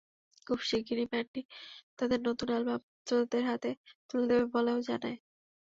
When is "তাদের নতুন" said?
1.97-2.47